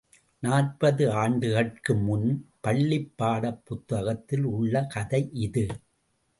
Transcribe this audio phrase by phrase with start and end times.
[0.43, 2.25] நாற்பது ஆண்டுகட்குமுன்
[2.63, 5.65] பள்ளிப்பாடப் புத்தகத்தில் உள்ள கதை இது.